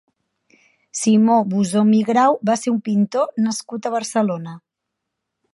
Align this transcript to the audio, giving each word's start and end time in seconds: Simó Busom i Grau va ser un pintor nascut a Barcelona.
Simó 0.99 1.35
Busom 1.51 1.93
i 1.99 2.01
Grau 2.09 2.39
va 2.51 2.57
ser 2.63 2.73
un 2.73 2.81
pintor 2.89 3.31
nascut 3.49 3.87
a 3.91 3.95
Barcelona. 4.01 4.59